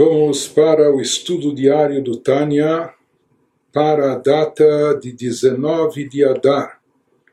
Vamos 0.00 0.46
para 0.46 0.94
o 0.94 1.00
estudo 1.00 1.52
diário 1.52 2.00
do 2.00 2.18
Tânia 2.18 2.94
para 3.72 4.12
a 4.12 4.14
data 4.14 4.94
de 4.94 5.10
19 5.10 6.08
de 6.08 6.24
Adar. 6.24 6.80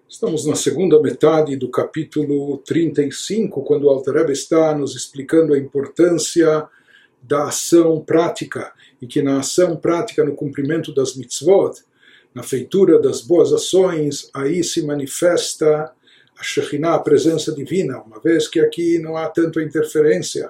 Estamos 0.10 0.48
na 0.48 0.56
segunda 0.56 1.00
metade 1.00 1.56
do 1.56 1.70
capítulo 1.70 2.58
35, 2.66 3.62
quando 3.62 3.84
o 3.84 3.90
Alter 3.92 4.32
está 4.32 4.76
nos 4.76 4.96
explicando 4.96 5.54
a 5.54 5.60
importância 5.60 6.68
da 7.22 7.50
ação 7.50 8.04
prática 8.04 8.74
e 9.00 9.06
que 9.06 9.22
na 9.22 9.42
ação 9.42 9.78
prática, 9.78 10.26
no 10.26 10.34
cumprimento 10.34 10.92
das 10.92 11.16
mitzvot, 11.16 11.84
na 12.34 12.42
feitura 12.42 12.98
das 13.00 13.22
boas 13.22 13.54
ações, 13.54 14.28
aí 14.34 14.64
se 14.64 14.82
manifesta 14.82 15.92
a 16.38 16.44
Shekhinah, 16.44 16.96
a 16.96 17.00
presença 17.00 17.52
divina, 17.54 18.00
uma 18.00 18.20
vez 18.20 18.48
que 18.48 18.60
aqui 18.60 19.00
não 19.00 19.16
há 19.16 19.28
tanto 19.30 19.60
a 19.60 19.64
interferência 19.64 20.50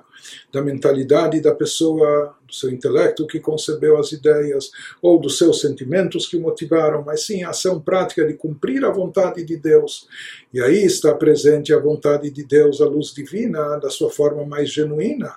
da 0.51 0.61
mentalidade 0.61 1.39
da 1.39 1.53
pessoa, 1.53 2.35
do 2.47 2.53
seu 2.53 2.71
intelecto 2.71 3.27
que 3.27 3.39
concebeu 3.39 3.97
as 3.97 4.11
ideias, 4.11 4.71
ou 5.01 5.19
dos 5.19 5.37
seus 5.37 5.61
sentimentos 5.61 6.27
que 6.27 6.37
o 6.37 6.41
motivaram, 6.41 7.03
mas 7.03 7.25
sim 7.25 7.43
a 7.43 7.49
ação 7.49 7.79
prática 7.79 8.25
de 8.25 8.33
cumprir 8.33 8.83
a 8.83 8.89
vontade 8.89 9.43
de 9.43 9.57
Deus. 9.57 10.07
E 10.51 10.59
aí 10.59 10.83
está 10.83 11.13
presente 11.13 11.73
a 11.73 11.79
vontade 11.79 12.31
de 12.31 12.43
Deus, 12.43 12.81
a 12.81 12.85
luz 12.85 13.13
divina, 13.13 13.77
da 13.77 13.89
sua 13.89 14.09
forma 14.09 14.43
mais 14.45 14.71
genuína 14.71 15.35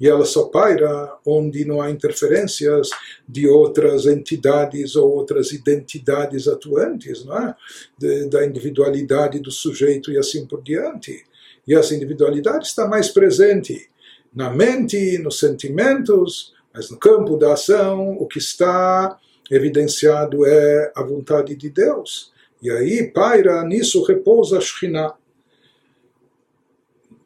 e 0.00 0.08
ela 0.08 0.24
só 0.24 0.44
paira 0.44 1.12
onde 1.26 1.64
não 1.64 1.80
há 1.80 1.90
interferências 1.90 2.88
de 3.28 3.46
outras 3.46 4.06
entidades 4.06 4.96
ou 4.96 5.10
outras 5.10 5.52
identidades 5.52 6.48
atuantes, 6.48 7.24
não 7.24 7.36
é? 7.36 7.54
De, 7.98 8.24
da 8.30 8.46
individualidade 8.46 9.38
do 9.40 9.50
sujeito 9.50 10.10
e 10.10 10.16
assim 10.16 10.46
por 10.46 10.62
diante. 10.62 11.22
E 11.68 11.74
essa 11.74 11.94
individualidade 11.94 12.66
está 12.66 12.88
mais 12.88 13.10
presente 13.10 13.90
na 14.34 14.48
mente, 14.48 15.18
nos 15.18 15.38
sentimentos, 15.38 16.54
mas 16.72 16.90
no 16.90 16.98
campo 16.98 17.36
da 17.36 17.52
ação 17.52 18.12
o 18.12 18.26
que 18.26 18.38
está 18.38 19.18
evidenciado 19.50 20.46
é 20.46 20.92
a 20.96 21.02
vontade 21.02 21.54
de 21.54 21.68
Deus. 21.68 22.32
E 22.62 22.70
aí 22.70 23.10
paira, 23.12 23.62
nisso 23.64 24.02
repousa 24.04 24.58
a 24.58 24.60
Shekhinah. 24.60 25.14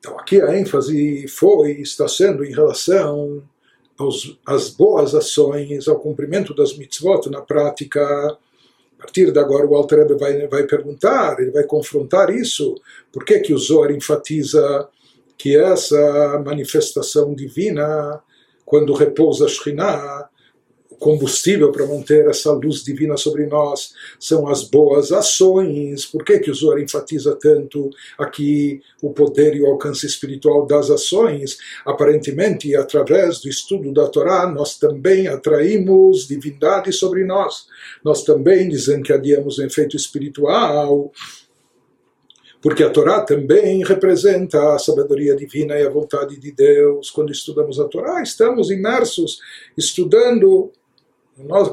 Então 0.05 0.19
aqui 0.19 0.38
a 0.38 0.55
ênfase 0.55 1.27
foi, 1.28 1.80
está 1.80 2.06
sendo 2.06 2.44
em 2.44 2.52
relação 2.52 3.42
aos, 3.97 4.38
às 4.44 4.69
boas 4.69 5.14
ações, 5.14 5.88
ao 5.88 5.98
cumprimento 5.98 6.55
das 6.55 6.77
mitzvot 6.77 7.30
na 7.30 7.41
prática. 7.41 8.02
A 8.02 9.02
partir 9.02 9.33
de 9.33 9.38
agora 9.38 9.66
o 9.66 9.74
Alter 9.74 10.00
Rebbe 10.00 10.19
vai, 10.19 10.46
vai 10.46 10.64
perguntar, 10.64 11.41
ele 11.41 11.50
vai 11.50 11.64
confrontar 11.64 12.28
isso. 12.28 12.74
Por 13.11 13.24
que, 13.24 13.38
que 13.38 13.55
o 13.55 13.58
Zohar 13.58 13.92
enfatiza 13.92 14.86
que 15.38 15.56
essa 15.56 16.39
manifestação 16.44 17.34
divina, 17.34 18.22
quando 18.62 18.92
repousa 18.92 19.46
a 19.46 19.48
Shekhinah, 19.48 20.28
combustível 20.98 21.70
para 21.70 21.86
manter 21.86 22.28
essa 22.28 22.52
luz 22.52 22.82
divina 22.82 23.16
sobre 23.16 23.46
nós 23.46 23.92
são 24.18 24.48
as 24.48 24.62
boas 24.62 25.12
ações. 25.12 26.06
Por 26.06 26.24
que, 26.24 26.38
que 26.38 26.50
o 26.50 26.54
Zohar 26.54 26.80
enfatiza 26.80 27.36
tanto 27.40 27.90
aqui 28.18 28.82
o 29.02 29.12
poder 29.12 29.54
e 29.54 29.62
o 29.62 29.66
alcance 29.66 30.06
espiritual 30.06 30.66
das 30.66 30.90
ações? 30.90 31.58
Aparentemente, 31.84 32.74
através 32.74 33.40
do 33.40 33.48
estudo 33.48 33.92
da 33.92 34.08
Torá, 34.08 34.46
nós 34.46 34.78
também 34.78 35.28
atraímos 35.28 36.26
divindade 36.26 36.92
sobre 36.92 37.24
nós. 37.24 37.66
Nós 38.04 38.22
também 38.22 38.68
desencadeamos 38.68 39.58
um 39.58 39.64
efeito 39.64 39.96
espiritual 39.96 41.12
porque 42.64 42.82
a 42.82 42.88
Torá 42.88 43.20
também 43.20 43.84
representa 43.84 44.74
a 44.74 44.78
sabedoria 44.78 45.36
divina 45.36 45.78
e 45.78 45.86
a 45.86 45.90
vontade 45.90 46.40
de 46.40 46.50
Deus. 46.50 47.10
Quando 47.10 47.30
estudamos 47.30 47.78
a 47.78 47.84
Torá, 47.84 48.22
estamos 48.22 48.70
imersos 48.70 49.38
estudando 49.76 50.72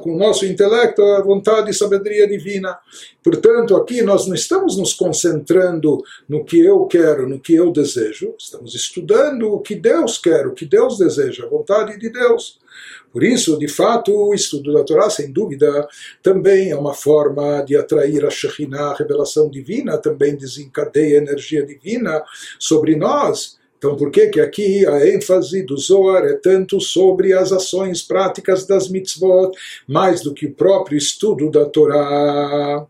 com 0.01 0.13
o 0.13 0.17
nosso 0.17 0.45
intelecto, 0.45 1.01
a 1.03 1.21
vontade 1.21 1.69
e 1.69 1.73
sabedoria 1.73 2.27
divina. 2.27 2.77
Portanto, 3.23 3.75
aqui 3.75 4.01
nós 4.01 4.27
não 4.27 4.33
estamos 4.33 4.77
nos 4.77 4.93
concentrando 4.93 6.03
no 6.27 6.43
que 6.43 6.59
eu 6.59 6.85
quero, 6.85 7.29
no 7.29 7.39
que 7.39 7.53
eu 7.53 7.71
desejo, 7.71 8.33
estamos 8.37 8.73
estudando 8.73 9.53
o 9.53 9.59
que 9.59 9.75
Deus 9.75 10.17
quer, 10.17 10.47
o 10.47 10.53
que 10.53 10.65
Deus 10.65 10.97
deseja, 10.97 11.45
a 11.45 11.49
vontade 11.49 11.97
de 11.99 12.09
Deus. 12.09 12.59
Por 13.11 13.23
isso, 13.23 13.59
de 13.59 13.67
fato, 13.67 14.11
o 14.13 14.33
estudo 14.33 14.73
da 14.73 14.83
Torá, 14.83 15.09
sem 15.09 15.31
dúvida, 15.31 15.87
também 16.23 16.71
é 16.71 16.75
uma 16.75 16.93
forma 16.93 17.61
de 17.61 17.75
atrair 17.75 18.25
a 18.25 18.29
Shekhinah, 18.29 18.91
a 18.91 18.95
revelação 18.95 19.49
divina, 19.49 19.97
também 19.97 20.35
desencadeia 20.35 21.19
a 21.19 21.21
energia 21.21 21.65
divina 21.65 22.23
sobre 22.57 22.95
nós 22.95 23.60
então, 23.81 23.95
por 23.95 24.11
que 24.11 24.27
que 24.27 24.39
aqui 24.39 24.85
a 24.85 25.07
ênfase 25.07 25.63
do 25.63 25.75
Zohar 25.75 26.23
é 26.25 26.33
tanto 26.33 26.79
sobre 26.79 27.33
as 27.33 27.51
ações 27.51 28.03
práticas 28.03 28.67
das 28.67 28.87
mitzvot, 28.87 29.57
mais 29.87 30.21
do 30.21 30.35
que 30.35 30.45
o 30.45 30.53
próprio 30.53 30.99
estudo 30.99 31.49
da 31.49 31.65
Torá? 31.65 32.85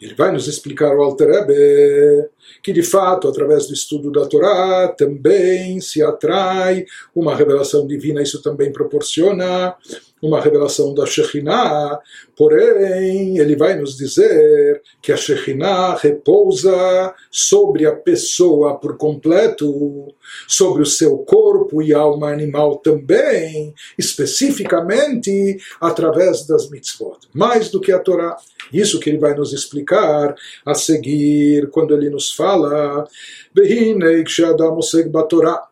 Ele 0.00 0.14
vai 0.14 0.30
nos 0.30 0.46
explicar 0.46 0.96
o 0.96 1.02
Alter 1.02 1.28
Rebbe 1.28 2.30
que 2.62 2.72
de 2.72 2.84
fato, 2.84 3.26
através 3.26 3.66
do 3.66 3.74
estudo 3.74 4.12
da 4.12 4.24
Torá, 4.24 4.86
também 4.96 5.80
se 5.80 6.00
atrai 6.00 6.86
uma 7.12 7.34
revelação 7.34 7.84
divina, 7.84 8.22
isso 8.22 8.40
também 8.40 8.72
proporciona 8.72 9.74
uma 10.22 10.40
revelação 10.40 10.94
da 10.94 11.06
Shekhinah, 11.06 11.98
porém 12.36 13.38
ele 13.38 13.56
vai 13.56 13.76
nos 13.76 13.96
dizer 13.96 14.82
que 15.00 15.12
a 15.12 15.16
Shekhinah 15.16 15.96
repousa 15.96 17.14
sobre 17.30 17.86
a 17.86 17.92
pessoa 17.92 18.78
por 18.78 18.96
completo, 18.96 20.12
sobre 20.46 20.82
o 20.82 20.86
seu 20.86 21.18
corpo 21.18 21.82
e 21.82 21.94
alma 21.94 22.30
animal 22.30 22.76
também, 22.76 23.74
especificamente 23.96 25.58
através 25.80 26.46
das 26.46 26.68
mitzvot, 26.70 27.18
mais 27.32 27.70
do 27.70 27.80
que 27.80 27.92
a 27.92 27.98
Torá. 27.98 28.36
Isso 28.72 29.00
que 29.00 29.08
ele 29.08 29.18
vai 29.18 29.34
nos 29.34 29.52
explicar 29.52 30.34
a 30.64 30.74
seguir, 30.74 31.70
quando 31.70 31.94
ele 31.94 32.10
nos 32.10 32.32
fala, 32.32 33.06
Behinei 33.54 34.24
Adam 34.44 34.76
Oseg 34.76 35.08
Batorah, 35.08 35.68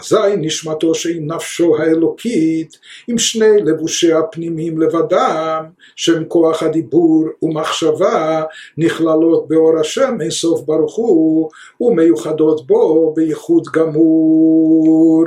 אזי 0.00 0.36
נשמתו 0.36 0.94
שהיא 0.94 1.22
נפשו 1.22 1.76
האלוקית 1.76 2.78
עם 3.08 3.18
שני 3.18 3.62
לבושי 3.62 4.12
הפנימיים 4.12 4.80
לבדם 4.80 5.64
שהם 5.96 6.24
כוח 6.24 6.62
הדיבור 6.62 7.24
ומחשבה 7.42 8.42
נכללות 8.78 9.48
באור 9.48 9.78
השם 9.80 10.18
אינסוף 10.20 10.60
ברוך 10.60 10.96
הוא 10.96 11.50
ומיוחדות 11.80 12.66
בו 12.66 13.12
בייחוד 13.16 13.64
גמור. 13.72 15.24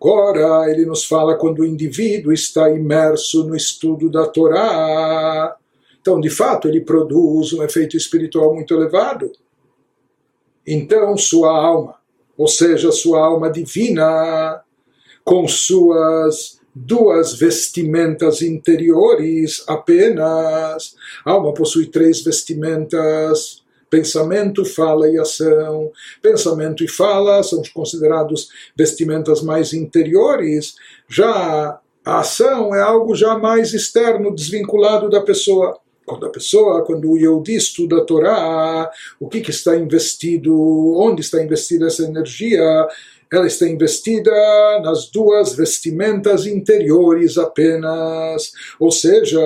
Agora 0.00 0.70
ele 0.70 0.86
nos 0.86 1.04
fala 1.04 1.36
quando 1.36 1.58
o 1.58 1.66
indivíduo 1.66 2.32
está 2.32 2.70
imerso 2.70 3.42
no 3.42 3.56
estudo 3.56 4.08
da 4.08 4.28
Torá. 4.28 5.56
Então, 6.00 6.20
de 6.20 6.30
fato, 6.30 6.68
ele 6.68 6.82
produz 6.82 7.52
um 7.52 7.64
efeito 7.64 7.96
espiritual 7.96 8.54
muito 8.54 8.72
elevado. 8.72 9.32
Então, 10.64 11.16
sua 11.16 11.50
alma 11.50 11.98
ou 12.37 12.47
seja, 12.47 12.91
sua 12.91 13.19
alma 13.25 13.51
divina, 13.51 14.61
com 15.23 15.47
suas 15.47 16.59
duas 16.75 17.35
vestimentas 17.35 18.41
interiores 18.41 19.63
apenas. 19.67 20.95
A 21.25 21.31
alma 21.31 21.53
possui 21.53 21.87
três 21.87 22.23
vestimentas: 22.23 23.63
pensamento, 23.89 24.65
fala 24.65 25.07
e 25.09 25.19
ação. 25.19 25.91
Pensamento 26.21 26.83
e 26.83 26.87
fala 26.87 27.43
são 27.43 27.61
considerados 27.73 28.49
vestimentas 28.75 29.41
mais 29.41 29.73
interiores. 29.73 30.75
Já 31.07 31.79
a 32.05 32.19
ação 32.19 32.75
é 32.75 32.81
algo 32.81 33.15
já 33.15 33.37
mais 33.37 33.73
externo, 33.73 34.33
desvinculado 34.33 35.09
da 35.09 35.21
pessoa. 35.21 35.79
Quando 36.05 36.25
a 36.25 36.29
pessoa, 36.29 36.83
quando 36.83 37.09
o 37.09 37.17
Yehudi 37.17 37.55
estuda 37.55 37.97
a 37.97 38.05
Torá, 38.05 38.91
o 39.19 39.27
que, 39.27 39.41
que 39.41 39.51
está 39.51 39.75
investido, 39.75 40.53
onde 40.97 41.21
está 41.21 41.41
investida 41.41 41.87
essa 41.87 42.03
energia, 42.03 42.87
ela 43.31 43.47
está 43.47 43.67
investida 43.67 44.31
nas 44.83 45.09
duas 45.09 45.55
vestimentas 45.55 46.45
interiores 46.45 47.37
apenas, 47.37 48.51
ou 48.79 48.91
seja, 48.91 49.39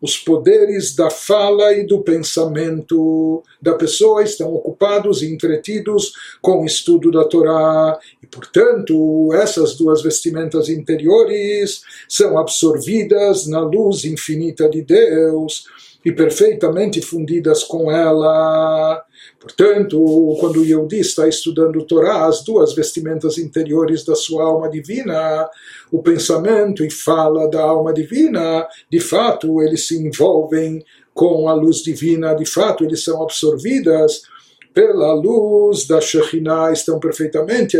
os 0.00 0.16
poderes 0.16 0.94
da 0.94 1.10
fala 1.10 1.72
e 1.72 1.84
do 1.84 2.00
pensamento 2.02 3.42
da 3.60 3.74
pessoa 3.74 4.22
estão 4.22 4.54
ocupados 4.54 5.22
e 5.22 5.32
entretidos 5.32 6.12
com 6.40 6.62
o 6.62 6.64
estudo 6.64 7.10
da 7.10 7.24
Torá. 7.24 7.98
E, 8.22 8.26
portanto, 8.26 9.32
essas 9.34 9.74
duas 9.74 10.02
vestimentas 10.02 10.68
interiores 10.68 11.82
são 12.08 12.38
absorvidas 12.38 13.46
na 13.46 13.60
luz 13.60 14.04
infinita 14.04 14.68
de 14.68 14.82
Deus 14.82 15.64
e 16.04 16.12
perfeitamente 16.12 17.02
fundidas 17.02 17.64
com 17.64 17.90
ela. 17.90 19.04
Portanto, 19.40 20.36
quando 20.40 20.60
o 20.60 20.64
Yehudi 20.64 21.00
está 21.00 21.28
estudando 21.28 21.84
Torá, 21.84 22.26
as 22.26 22.42
duas 22.44 22.74
vestimentas 22.74 23.36
interiores 23.38 24.04
da 24.04 24.14
sua 24.14 24.44
alma 24.44 24.70
divina, 24.70 25.48
o 25.90 26.02
pensamento 26.02 26.84
e 26.84 26.90
fala 26.90 27.48
da 27.50 27.60
alma 27.60 27.92
divina, 27.92 28.66
de 28.90 29.00
fato, 29.00 29.62
eles 29.62 29.86
se 29.88 29.96
envolvem 29.96 30.84
com 31.12 31.48
a 31.48 31.54
luz 31.54 31.78
divina, 31.78 32.34
de 32.34 32.46
fato, 32.46 32.84
eles 32.84 33.02
são 33.02 33.22
absorvidas 33.22 34.22
pela 34.72 35.12
luz 35.12 35.88
da 35.88 36.00
Shekhinah 36.00 36.70
estão 36.72 37.00
perfeitamente 37.00 37.76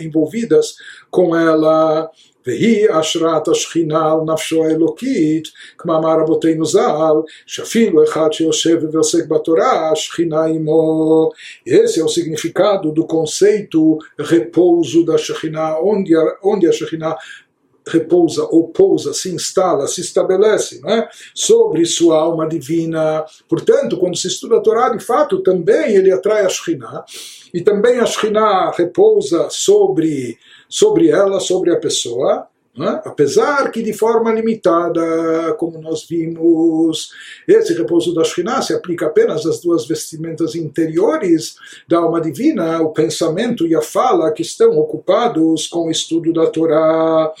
envolvidas 0.00 0.76
com 1.10 1.36
ela. 1.36 2.10
והיא 2.47 2.89
השראת 2.89 3.47
השכינה 3.47 4.11
על 4.11 4.33
נפשו 4.33 4.63
האלוקית, 4.63 5.47
כמאמר 5.77 6.19
רבותינו 6.19 6.65
ז"ל, 6.65 7.15
שאפילו 7.45 8.03
אחד 8.03 8.33
שיושב 8.33 8.77
ועוסק 8.91 9.27
בתורה, 9.27 9.91
השכינה 9.91 10.43
עמו. 10.43 11.31
Esse 11.67 11.99
é 11.99 12.03
o 12.03 12.07
significado 12.07 12.91
do 12.91 13.05
conceito 13.05 13.99
repouso 14.19 15.05
da 15.05 15.17
Shekhinah, 15.17 15.79
onde, 15.81 16.13
onde 16.43 16.67
a 16.67 16.71
Shekhinah 16.71 17.15
repousa 17.86 18.42
ou 18.50 18.68
pousa, 18.68 19.14
se 19.14 19.32
instala, 19.32 19.86
se 19.86 20.00
estabelece 20.00 20.80
é? 20.86 21.08
sobre 21.34 21.84
sua 21.86 22.18
alma 22.18 22.48
divina. 22.48 23.24
Portanto, 23.48 23.96
quando 23.96 24.16
se 24.16 24.26
estuda 24.26 24.56
a 24.56 24.60
Torá, 24.60 24.88
de 24.90 25.04
fato, 25.04 25.42
também 25.42 25.94
ele 25.94 26.10
atrai 26.10 26.44
a 26.44 26.48
Shekhinah, 26.48 27.04
e 27.54 27.60
também 27.60 28.00
a 28.00 28.06
Shekhinah 28.06 28.72
repousa 28.76 29.48
sobre, 29.50 30.36
sobre 30.68 31.08
ela, 31.08 31.38
sobre 31.38 31.72
a 31.72 31.78
pessoa, 31.78 32.48
é? 32.78 33.08
apesar 33.08 33.70
que 33.70 33.82
de 33.82 33.94
forma 33.94 34.30
limitada, 34.32 35.54
como 35.58 35.80
nós 35.80 36.06
vimos, 36.06 37.10
esse 37.48 37.72
repouso 37.72 38.12
da 38.12 38.22
Shekhinah 38.22 38.60
se 38.60 38.74
aplica 38.74 39.06
apenas 39.06 39.46
às 39.46 39.60
duas 39.60 39.86
vestimentas 39.86 40.54
interiores 40.54 41.54
da 41.88 41.98
alma 41.98 42.20
divina, 42.20 42.82
o 42.82 42.90
pensamento 42.90 43.66
e 43.66 43.74
a 43.74 43.80
fala 43.80 44.30
que 44.30 44.42
estão 44.42 44.76
ocupados 44.76 45.66
com 45.68 45.86
o 45.86 45.90
estudo 45.90 46.34
da 46.34 46.48
Torá 46.48 47.32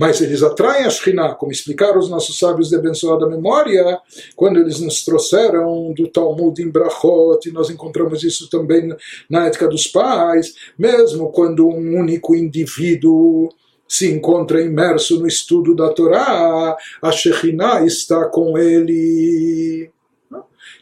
mas 0.00 0.18
eles 0.22 0.42
atraem 0.42 0.86
a 0.86 0.90
Shekhinah, 0.90 1.34
como 1.34 1.52
explicaram 1.52 1.98
os 1.98 2.08
nossos 2.08 2.38
sábios 2.38 2.70
de 2.70 2.76
abençoada 2.76 3.28
memória, 3.28 4.00
quando 4.34 4.58
eles 4.58 4.80
nos 4.80 5.04
trouxeram 5.04 5.92
do 5.92 6.08
Talmud 6.08 6.58
em 6.62 6.70
Brachot, 6.70 7.46
e 7.46 7.52
nós 7.52 7.68
encontramos 7.68 8.24
isso 8.24 8.48
também 8.48 8.96
na 9.28 9.46
ética 9.46 9.68
dos 9.68 9.86
pais, 9.86 10.54
mesmo 10.78 11.30
quando 11.30 11.68
um 11.68 11.98
único 11.98 12.34
indivíduo 12.34 13.50
se 13.86 14.10
encontra 14.10 14.62
imerso 14.62 15.20
no 15.20 15.26
estudo 15.26 15.76
da 15.76 15.90
Torá, 15.90 16.78
a 17.02 17.12
Shekhinah 17.12 17.84
está 17.84 18.24
com 18.24 18.56
ele. 18.56 19.90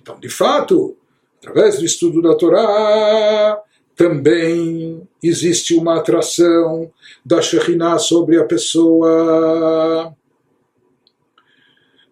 Então, 0.01 0.21
de 0.21 0.29
fato, 0.29 0.97
através 1.39 1.77
do 1.77 1.85
estudo 1.85 2.23
da 2.23 2.37
Torá, 2.37 3.61
também 3.99 5.03
existe 5.21 5.75
uma 5.75 5.99
atração 5.99 6.89
da 7.27 7.43
Shekhinah 7.43 7.99
sobre 7.99 8.39
a 8.39 8.45
pessoa. 8.45 10.15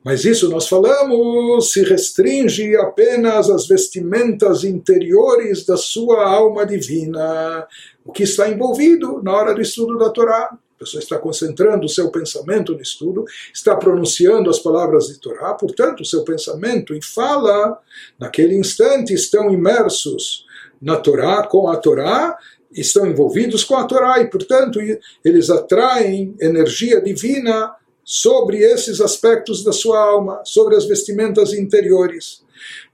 Mas 0.04 0.24
isso 0.24 0.50
nós 0.50 0.68
falamos 0.68 1.72
se 1.72 1.84
restringe 1.84 2.74
apenas 2.76 3.48
às 3.48 3.68
vestimentas 3.68 4.64
interiores 4.64 5.64
da 5.64 5.76
sua 5.76 6.28
alma 6.28 6.66
divina, 6.66 7.64
o 8.04 8.10
que 8.10 8.24
está 8.24 8.48
envolvido 8.48 9.22
na 9.22 9.32
hora 9.32 9.54
do 9.54 9.62
estudo 9.62 9.96
da 9.96 10.10
Torá. 10.10 10.50
A 10.52 10.78
pessoa 10.80 11.00
está 11.00 11.18
concentrando 11.18 11.86
o 11.86 11.88
seu 11.88 12.10
pensamento 12.10 12.74
no 12.74 12.82
estudo, 12.82 13.24
está 13.54 13.76
pronunciando 13.76 14.50
as 14.50 14.58
palavras 14.58 15.06
de 15.06 15.20
Torá, 15.20 15.54
portanto, 15.54 16.00
o 16.00 16.04
seu 16.04 16.24
pensamento 16.24 16.94
e 16.94 17.02
fala, 17.02 17.78
naquele 18.18 18.56
instante, 18.56 19.14
estão 19.14 19.52
imersos 19.52 20.45
na 20.80 20.96
Torá, 20.96 21.46
com 21.46 21.68
a 21.68 21.76
Torá, 21.76 22.36
estão 22.70 23.06
envolvidos 23.06 23.64
com 23.64 23.76
a 23.76 23.84
Torá 23.84 24.20
e, 24.20 24.28
portanto, 24.28 24.78
eles 25.24 25.50
atraem 25.50 26.34
energia 26.40 27.00
divina 27.00 27.74
sobre 28.04 28.58
esses 28.58 29.00
aspectos 29.00 29.64
da 29.64 29.72
sua 29.72 29.98
alma, 29.98 30.40
sobre 30.44 30.76
as 30.76 30.84
vestimentas 30.84 31.52
interiores. 31.52 32.44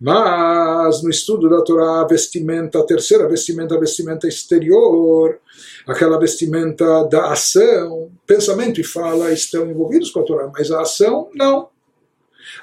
Mas 0.01 1.03
no 1.03 1.11
estudo 1.11 1.49
da 1.49 1.63
Torá, 1.63 2.01
a 2.01 2.07
vestimenta, 2.07 2.81
a 2.81 2.85
terceira 2.85 3.29
vestimenta, 3.29 3.75
a 3.75 3.81
vestimenta 3.81 4.27
exterior, 4.27 5.39
aquela 5.87 6.19
vestimenta 6.19 7.05
da 7.05 7.33
ação, 7.33 8.11
pensamento 8.27 8.81
e 8.81 8.85
fala 8.85 9.33
estão 9.33 9.71
envolvidos 9.71 10.11
com 10.11 10.21
a 10.21 10.25
Torá, 10.25 10.51
mas 10.53 10.71
a 10.71 10.81
ação 10.81 11.29
não 11.35 11.69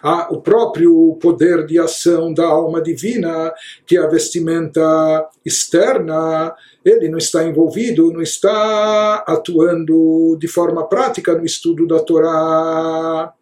a, 0.02 0.34
o 0.34 0.42
próprio 0.42 1.18
poder 1.22 1.66
de 1.66 1.80
ação 1.80 2.34
da 2.34 2.46
alma 2.46 2.82
divina, 2.82 3.54
que 3.86 3.98
é 3.98 4.02
a 4.02 4.08
vestimenta 4.08 5.28
externa, 5.46 6.56
ele 6.84 7.10
não 7.10 7.18
está 7.18 7.44
envolvido, 7.44 8.12
não 8.12 8.22
está 8.22 9.24
atuando 9.28 10.38
de 10.40 10.48
forma 10.48 10.88
prática 10.88 11.36
no 11.36 11.46
estudo 11.46 11.88
da 11.88 12.00
Torá. 12.00 13.34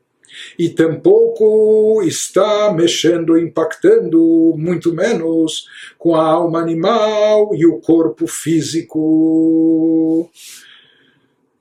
E 0.58 0.70
tampouco 0.70 2.02
está 2.04 2.72
mexendo, 2.72 3.38
impactando, 3.38 4.54
muito 4.56 4.94
menos, 4.94 5.66
com 5.98 6.16
a 6.16 6.24
alma 6.24 6.60
animal 6.60 7.56
e 7.56 7.66
o 7.66 7.80
corpo 7.80 8.28
físico. 8.28 10.30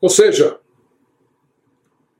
Ou 0.00 0.10
seja, 0.10 0.58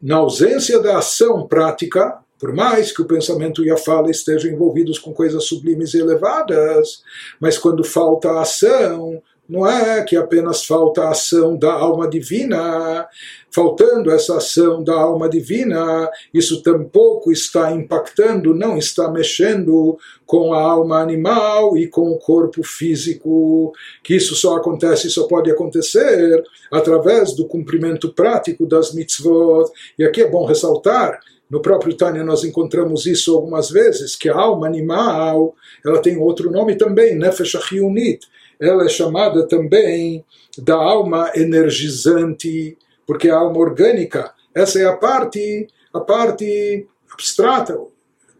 na 0.01 0.17
ausência 0.17 0.81
da 0.81 0.99
ação 0.99 1.47
prática, 1.47 2.19
por 2.39 2.55
mais 2.55 2.93
que 2.93 3.03
o 3.03 3.07
pensamento 3.07 3.65
e 3.65 3.71
a 3.71 3.77
fala 3.77 4.11
estejam 4.11 4.51
envolvidos 4.51 4.99
com 4.99 5.13
coisas 5.13 5.45
sublimes 5.45 5.95
e 5.95 5.99
elevadas, 5.99 7.03
mas 7.41 7.57
quando 7.59 7.83
falta 7.83 8.41
ação, 8.41 9.23
não 9.49 9.67
é 9.67 10.03
que 10.03 10.17
apenas 10.17 10.65
falta 10.65 11.03
a 11.03 11.11
ação 11.11 11.57
da 11.57 11.73
alma 11.73 12.09
divina, 12.09 13.07
faltando 13.51 14.11
essa 14.11 14.37
ação 14.37 14.83
da 14.83 14.95
alma 14.95 15.29
divina, 15.29 16.11
isso 16.35 16.63
tampouco 16.63 17.31
está 17.31 17.71
impactando, 17.73 18.53
não 18.53 18.77
está 18.77 19.11
mexendo 19.11 19.97
com 20.27 20.53
a 20.53 20.61
alma 20.61 21.01
animal 21.01 21.77
e 21.77 21.87
com 21.87 22.11
o 22.11 22.19
corpo 22.19 22.63
físico, 22.65 23.73
que 24.03 24.17
isso 24.17 24.35
só 24.35 24.57
acontece, 24.57 25.09
só 25.11 25.29
pode 25.29 25.51
acontecer 25.51 26.43
através 26.71 27.35
do 27.35 27.47
cumprimento 27.47 28.13
prático 28.13 28.67
das 28.67 28.93
mitzvot. 28.93 29.71
E 29.97 30.05
aqui 30.05 30.23
é 30.23 30.29
bom 30.29 30.45
ressaltar 30.45 31.21
no 31.49 31.61
próprio 31.61 31.97
Tânia 31.97 32.25
nós 32.25 32.45
encontramos 32.45 33.07
isso 33.07 33.35
algumas 33.35 33.71
vezes, 33.71 34.17
que 34.17 34.29
a 34.29 34.37
alma 34.37 34.67
animal, 34.67 35.55
ela 35.85 36.03
tem 36.03 36.17
outro 36.17 36.51
nome 36.51 36.77
também, 36.77 37.17
Nefesh 37.17 37.55
Achiyunit. 37.55 38.27
Ela 38.59 38.85
é 38.85 38.89
chamada 38.89 39.47
também 39.47 40.25
da 40.59 40.75
alma 40.75 41.31
energizante, 41.37 42.77
porque 43.07 43.29
a 43.29 43.37
alma 43.37 43.59
orgânica, 43.59 44.33
essa 44.55 44.81
é 44.81 44.87
a 44.87 44.97
parte, 44.97 45.69
a 45.93 46.01
parte 46.01 46.87
abstrata, 47.13 47.79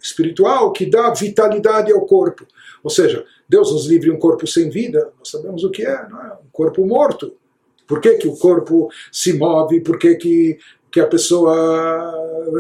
espiritual, 0.01 0.73
que 0.73 0.87
dá 0.87 1.11
vitalidade 1.11 1.93
ao 1.93 2.07
corpo. 2.07 2.47
Ou 2.83 2.91
seja, 2.91 3.25
Deus 3.49 3.73
nos 3.73 3.87
livre 3.87 4.11
um 4.11 4.19
corpo 4.19 4.47
sem 4.47 4.69
vida, 4.69 5.13
nós 5.19 5.31
sabemos 5.31 5.63
o 5.65 5.71
que 5.71 5.85
é, 5.85 6.09
não 6.09 6.23
é? 6.23 6.33
um 6.35 6.51
corpo 6.51 6.85
morto. 6.87 7.33
Por 7.87 8.01
que, 8.01 8.15
que 8.15 8.27
o 8.27 8.37
corpo 8.37 8.91
se 9.13 9.33
move? 9.33 9.81
Por 9.81 9.99
que, 9.99 10.17
que 10.17 10.59
que 10.91 11.01
a 11.01 11.07
pessoa 11.07 11.55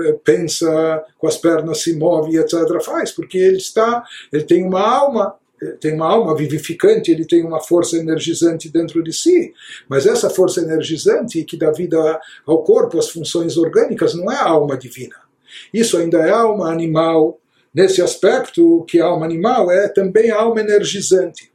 eh, 0.04 0.18
pensa, 0.24 1.04
com 1.18 1.26
as 1.26 1.36
pernas 1.36 1.82
se 1.82 1.96
move, 1.96 2.36
etc. 2.36 2.80
Faz, 2.82 3.10
porque 3.10 3.38
ele 3.38 3.56
está, 3.56 4.04
ele 4.32 4.44
tem 4.44 4.64
uma 4.64 4.80
alma, 4.80 5.34
tem 5.80 5.94
uma 5.94 6.06
alma 6.06 6.36
vivificante, 6.36 7.10
ele 7.10 7.24
tem 7.24 7.44
uma 7.44 7.60
força 7.60 7.96
energizante 7.96 8.68
dentro 8.68 9.02
de 9.02 9.12
si. 9.12 9.52
Mas 9.88 10.06
essa 10.06 10.28
força 10.28 10.60
energizante 10.60 11.44
que 11.44 11.56
dá 11.56 11.70
vida 11.70 12.20
ao 12.44 12.62
corpo, 12.62 12.98
às 12.98 13.08
funções 13.08 13.56
orgânicas, 13.56 14.14
não 14.14 14.30
é 14.30 14.36
a 14.36 14.48
alma 14.48 14.76
divina. 14.76 15.16
Isso 15.72 15.96
ainda 15.96 16.18
é 16.18 16.30
alma 16.30 16.70
animal. 16.70 17.40
Nesse 17.72 18.00
aspecto, 18.00 18.84
que 18.88 19.00
a 19.00 19.06
alma 19.06 19.26
animal 19.26 19.70
é 19.70 19.88
também 19.88 20.30
alma 20.30 20.60
energizante. 20.60 21.52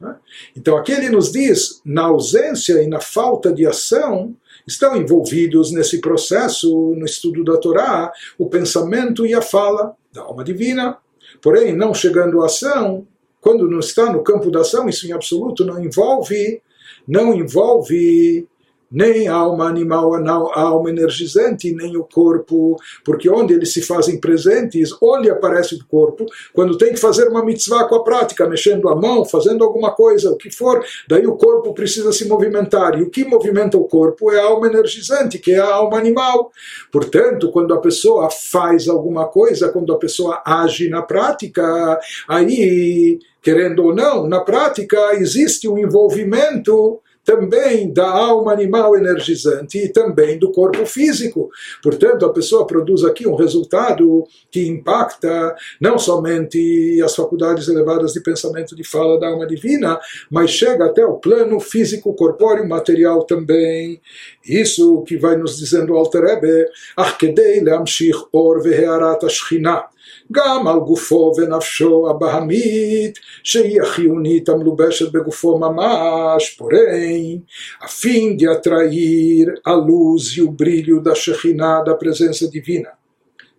Né? 0.00 0.16
Então 0.56 0.76
aqui 0.76 0.92
ele 0.92 1.10
nos 1.10 1.32
diz, 1.32 1.80
na 1.84 2.04
ausência 2.04 2.82
e 2.82 2.86
na 2.86 3.00
falta 3.00 3.52
de 3.52 3.66
ação, 3.66 4.34
estão 4.68 4.94
envolvidos 4.96 5.72
nesse 5.72 6.00
processo, 6.00 6.94
no 6.94 7.04
estudo 7.06 7.42
da 7.42 7.56
Torá, 7.56 8.12
o 8.38 8.48
pensamento 8.48 9.26
e 9.26 9.34
a 9.34 9.40
fala 9.40 9.96
da 10.12 10.22
alma 10.22 10.44
divina. 10.44 10.98
Porém, 11.40 11.74
não 11.74 11.94
chegando 11.94 12.42
à 12.42 12.46
ação, 12.46 13.06
quando 13.40 13.68
não 13.68 13.78
está 13.78 14.12
no 14.12 14.22
campo 14.22 14.50
da 14.50 14.60
ação, 14.60 14.88
isso 14.88 15.06
em 15.06 15.12
absoluto 15.12 15.64
não 15.64 15.82
envolve, 15.82 16.60
não 17.06 17.32
envolve 17.32 18.46
nem 18.90 19.28
a 19.28 19.34
alma 19.34 19.66
animal, 19.66 20.14
a 20.14 20.60
alma 20.60 20.90
energizante, 20.90 21.72
nem 21.72 21.96
o 21.96 22.04
corpo, 22.04 22.76
porque 23.04 23.28
onde 23.28 23.54
eles 23.54 23.72
se 23.72 23.82
fazem 23.82 24.18
presentes, 24.18 24.90
onde 25.00 25.30
aparece 25.30 25.74
o 25.74 25.86
corpo, 25.86 26.26
quando 26.54 26.78
tem 26.78 26.92
que 26.92 27.00
fazer 27.00 27.28
uma 27.28 27.44
mitzvah 27.44 27.86
com 27.86 27.96
a 27.96 28.04
prática, 28.04 28.48
mexendo 28.48 28.88
a 28.88 28.96
mão, 28.96 29.24
fazendo 29.24 29.62
alguma 29.62 29.90
coisa, 29.92 30.30
o 30.30 30.36
que 30.36 30.50
for, 30.50 30.84
daí 31.08 31.26
o 31.26 31.36
corpo 31.36 31.74
precisa 31.74 32.12
se 32.12 32.26
movimentar, 32.26 32.98
e 32.98 33.02
o 33.02 33.10
que 33.10 33.24
movimenta 33.24 33.76
o 33.76 33.84
corpo 33.84 34.32
é 34.32 34.40
a 34.40 34.44
alma 34.44 34.66
energizante, 34.66 35.38
que 35.38 35.52
é 35.52 35.58
a 35.58 35.74
alma 35.74 35.98
animal. 35.98 36.50
Portanto, 36.90 37.50
quando 37.50 37.74
a 37.74 37.80
pessoa 37.80 38.30
faz 38.30 38.88
alguma 38.88 39.26
coisa, 39.26 39.70
quando 39.70 39.92
a 39.92 39.98
pessoa 39.98 40.42
age 40.44 40.88
na 40.88 41.02
prática, 41.02 41.98
aí, 42.26 43.18
querendo 43.42 43.84
ou 43.84 43.94
não, 43.94 44.26
na 44.26 44.40
prática 44.40 45.14
existe 45.14 45.68
um 45.68 45.78
envolvimento 45.78 47.00
também 47.28 47.92
da 47.92 48.08
alma 48.08 48.54
animal 48.54 48.96
energizante 48.96 49.76
e 49.76 49.90
também 49.90 50.38
do 50.38 50.50
corpo 50.50 50.86
físico. 50.86 51.50
Portanto, 51.82 52.24
a 52.24 52.32
pessoa 52.32 52.66
produz 52.66 53.04
aqui 53.04 53.28
um 53.28 53.34
resultado 53.34 54.24
que 54.50 54.66
impacta 54.66 55.54
não 55.78 55.98
somente 55.98 56.98
as 57.04 57.14
faculdades 57.14 57.68
elevadas 57.68 58.14
de 58.14 58.22
pensamento 58.22 58.74
de 58.74 58.82
fala 58.82 59.20
da 59.20 59.28
alma 59.28 59.46
divina, 59.46 60.00
mas 60.30 60.52
chega 60.52 60.86
até 60.86 61.04
o 61.04 61.18
plano 61.18 61.60
físico, 61.60 62.14
corpóreo, 62.14 62.66
material 62.66 63.22
também. 63.24 64.00
Isso 64.42 65.02
que 65.02 65.18
vai 65.18 65.36
nos 65.36 65.58
dizendo 65.58 65.92
o 65.92 65.96
Alter 65.98 66.22
Rebbe, 66.22 66.66
Arkedei 66.96 67.60
leamshich 67.60 68.16
or 68.32 68.62
vehearat 68.62 69.22
ashchina. 69.26 69.84
גם 70.31 70.67
על 70.67 70.79
גופו 70.79 71.33
ונפשו 71.37 72.09
הבהמית, 72.09 73.19
שהיא 73.43 73.81
החיונית 73.81 74.49
המלובשת 74.49 75.11
בגופו 75.11 75.57
ממש, 75.57 76.59
porém, 76.59 77.41
a 77.81 77.87
fim 77.87 78.35
de 78.37 78.47
atrair 78.47 79.53
a 79.65 79.73
luz 79.73 80.37
e 80.37 80.41
o 80.41 80.51
brilho 80.51 81.01
da 81.01 81.13
Shekhinah, 81.15 81.83
da 81.85 81.93
presença 81.95 82.49
divina 82.49 82.96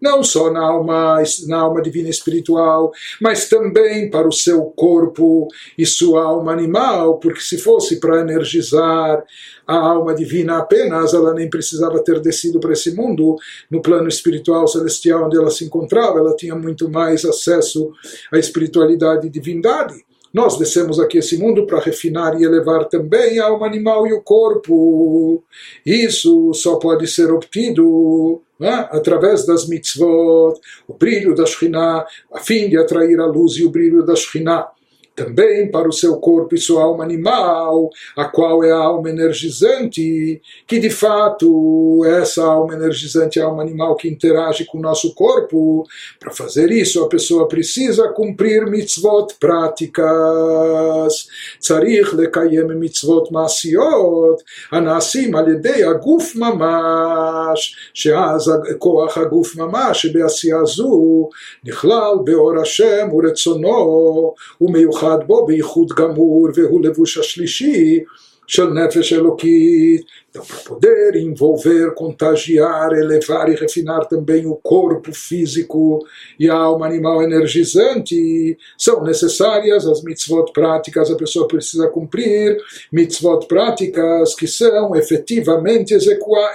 não 0.02 0.24
só 0.24 0.52
na 0.52 0.62
alma, 0.62 1.22
na 1.48 1.58
alma 1.60 1.82
divina 1.82 2.10
espiritual, 2.10 2.92
mas 3.22 3.50
também 3.50 4.10
para 4.10 4.28
o 4.28 4.32
seu 4.32 4.64
corpo 4.66 5.48
e 5.78 5.86
sua 5.86 6.24
alma 6.24 6.52
animal, 6.52 7.20
porque 7.20 7.42
se 7.42 7.58
fosse 7.58 8.00
para 8.00 8.22
energizar 8.22 9.24
a 9.68 9.76
alma 9.76 10.16
divina 10.16 10.58
apenas, 10.58 11.14
ela 11.14 11.34
nem 11.34 11.50
precisava 11.50 12.04
ter 12.04 12.20
descido 12.20 12.60
para 12.60 12.74
esse 12.74 12.96
mundo, 12.96 13.36
no 13.70 13.82
plano 13.82 14.08
espiritual 14.08 14.68
celestial 14.68 15.26
onde 15.26 15.38
ela 15.38 15.52
se 15.52 15.66
encontrava, 15.66 16.20
ela 16.20 16.36
tinha 16.36 16.56
muito 16.56 16.90
mais 16.90 17.24
acesso 17.24 17.92
à 18.32 18.40
espiritualidade 18.40 19.28
e 19.28 19.30
divindade. 19.30 20.09
Nós 20.34 20.58
descemos 20.58 21.00
aqui 21.00 21.18
esse 21.18 21.38
mundo 21.38 21.66
para 21.66 21.80
refinar 21.80 22.40
e 22.40 22.44
elevar 22.44 22.86
também 22.86 23.40
a 23.40 23.48
alma 23.48 23.66
animal 23.66 24.06
e 24.06 24.14
o 24.14 24.22
corpo. 24.22 25.44
Isso 25.86 26.54
só 26.54 26.78
pode 26.78 27.08
ser 27.08 27.32
obtido 27.32 28.42
né, 28.60 28.88
através 28.92 29.46
das 29.46 29.68
mitzvot, 29.68 30.60
o 30.88 30.94
brilho 30.94 31.34
da 31.34 31.46
Shekhinah, 31.46 32.06
a 32.34 32.40
fim 32.40 32.70
de 32.70 32.78
atrair 32.78 33.20
a 33.20 33.26
luz 33.26 33.54
e 33.54 33.64
o 33.64 33.70
brilho 33.70 34.06
da 34.06 34.16
Shekhinah 34.16 34.70
também 35.19 35.71
para 35.71 35.89
o 35.89 35.93
seu 35.93 36.17
corpo 36.17 36.55
e 36.55 36.59
sua 36.59 36.83
alma 36.83 37.05
animal, 37.05 37.89
a 38.17 38.25
qual 38.25 38.65
é 38.65 38.73
a 38.73 38.79
alma 38.79 39.09
energizante, 39.09 40.41
que 40.67 40.79
de 40.79 40.91
fato 40.91 42.03
é 42.05 42.23
essa 42.23 42.45
alma 42.45 42.75
energizante, 42.75 43.41
a 43.41 43.45
alma 43.45 43.63
animal 43.63 43.95
que 43.95 44.09
interage 44.09 44.65
com 44.65 44.79
o 44.79 44.83
nosso 44.83 45.15
corpo. 45.15 45.87
Para 46.19 46.33
fazer 46.33 46.71
isso, 46.71 47.03
a 47.03 47.09
pessoa 47.09 47.47
precisa 47.47 48.09
cumprir 48.09 48.67
mitzvot 48.67 49.35
práticas. 49.39 51.29
Tzarich 51.61 52.15
lekayem 52.15 52.67
mitzvot 52.77 53.31
masiot, 53.31 54.43
anasim 54.73 55.35
al 55.35 55.49
yedei 55.49 55.85
הגוף 55.85 56.37
ממש, 56.37 57.77
שאז 57.95 58.53
כוח 58.79 59.19
הגוף 59.19 59.57
ממש 59.57 60.03
שבעשייה 60.03 60.65
זו 60.65 61.29
נכלל 61.65 62.15
באור 62.25 62.61
השם 62.61 63.09
ורצונו 63.13 64.35
ומיוחד 64.61 65.05
מיוחד 65.09 65.19
בו 65.27 65.47
בייחוד 65.47 65.89
גמור 65.89 66.49
והוא 66.55 66.85
לבוש 66.85 67.19
השלישי 67.19 68.01
של 68.47 68.69
nefesh 68.69 69.13
elokit. 69.13 70.05
Então, 70.29 70.45
para 70.45 70.57
poder 70.59 71.17
envolver, 71.17 71.95
contagiar, 71.95 72.93
elevar 72.93 73.49
e 73.49 73.55
refinar 73.55 74.05
também 74.07 74.47
o 74.47 74.57
corpo 74.57 75.15
físico 75.15 76.05
e 76.39 76.51
a 76.51 76.55
alma 76.55 76.87
animal 76.87 77.23
energizante, 77.23 78.59
são 78.77 79.03
necessárias 79.03 79.87
as 79.87 80.03
mitzvot 80.03 80.53
práticas, 80.53 81.11
a 81.11 81.17
pessoa 81.17 81.49
precisa 81.49 81.89
cumprir 81.89 82.59
mitzvot 82.93 83.47
práticas 83.47 84.35
que 84.35 84.47
são 84.47 84.95
efetivamente 84.97 85.95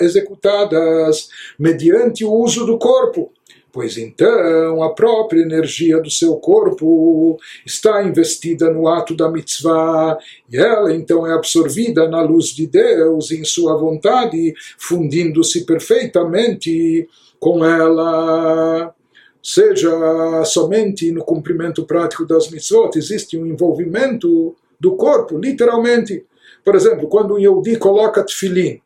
executadas 0.01 1.30
mediante 1.58 2.25
o 2.25 2.34
uso 2.34 2.66
do 2.66 2.78
corpo 2.78 3.32
pois 3.75 3.99
então 3.99 4.85
a 4.85 4.95
própria 4.95 5.43
energia 5.43 6.00
do 6.00 6.09
seu 6.09 6.37
corpo 6.37 7.37
está 7.66 8.04
investida 8.04 8.71
no 8.71 8.87
ato 8.87 9.16
da 9.16 9.28
mitzvah 9.28 10.16
e 10.49 10.57
ela 10.57 10.95
então 10.95 11.26
é 11.26 11.33
absorvida 11.33 12.09
na 12.09 12.23
luz 12.23 12.47
de 12.54 12.69
Deus 12.69 13.33
em 13.33 13.43
sua 13.43 13.76
vontade, 13.76 14.54
fundindo-se 14.78 15.66
perfeitamente 15.66 17.09
com 17.40 17.64
ela. 17.64 18.95
Seja 19.43 20.45
somente 20.45 21.11
no 21.11 21.25
cumprimento 21.25 21.85
prático 21.85 22.25
das 22.25 22.49
mitzvot, 22.49 22.97
existe 22.97 23.37
um 23.37 23.45
envolvimento 23.45 24.54
do 24.78 24.95
corpo, 24.95 25.37
literalmente. 25.37 26.25
Por 26.64 26.76
exemplo, 26.76 27.09
quando 27.09 27.35
um 27.35 27.38
Yehudi 27.38 27.76
coloca 27.76 28.25
tefilim, 28.25 28.81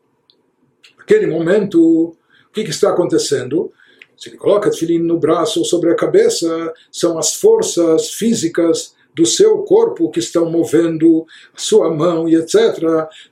naquele 0.97 1.27
momento, 1.27 1.79
o 1.79 2.15
que, 2.51 2.63
que 2.63 2.71
está 2.71 2.89
acontecendo? 2.89 3.71
Se 4.19 4.27
ele 4.27 4.37
coloca 4.37 4.69
tefilim 4.69 4.99
no 4.99 5.17
braço 5.17 5.59
ou 5.59 5.65
sobre 5.65 5.89
a 5.91 5.95
cabeça, 5.95 6.73
são 6.91 7.17
as 7.17 7.35
forças 7.35 8.09
físicas 8.09 8.93
do 9.15 9.25
seu 9.25 9.59
corpo 9.59 10.11
que 10.11 10.19
estão 10.19 10.51
movendo 10.51 11.25
a 11.55 11.59
sua 11.59 11.93
mão 11.93 12.27
e 12.27 12.35
etc. 12.35 12.57